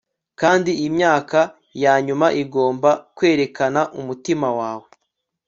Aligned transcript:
kandi 0.39 0.71
imyaka 0.87 1.39
yanyuma 1.83 2.27
igomba 2.43 2.89
kwerekana 3.17 3.81
umutima 3.99 4.47
wawe 4.59 4.87